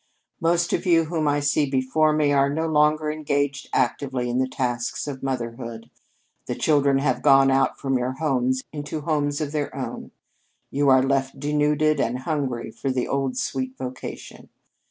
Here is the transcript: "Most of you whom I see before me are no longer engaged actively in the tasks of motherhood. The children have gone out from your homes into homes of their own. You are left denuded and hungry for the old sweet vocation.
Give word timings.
"Most 0.39 0.73
of 0.73 0.87
you 0.87 1.03
whom 1.05 1.27
I 1.27 1.39
see 1.41 1.69
before 1.69 2.11
me 2.11 2.31
are 2.33 2.49
no 2.51 2.65
longer 2.65 3.11
engaged 3.11 3.69
actively 3.71 4.31
in 4.31 4.39
the 4.39 4.47
tasks 4.47 5.07
of 5.07 5.21
motherhood. 5.21 5.91
The 6.47 6.55
children 6.55 6.97
have 6.97 7.21
gone 7.21 7.51
out 7.51 7.77
from 7.77 7.99
your 7.99 8.13
homes 8.13 8.63
into 8.73 9.01
homes 9.01 9.41
of 9.41 9.51
their 9.51 9.75
own. 9.75 10.09
You 10.71 10.89
are 10.89 11.03
left 11.03 11.39
denuded 11.39 11.99
and 11.99 12.17
hungry 12.17 12.71
for 12.71 12.89
the 12.89 13.07
old 13.07 13.37
sweet 13.37 13.77
vocation. 13.77 14.49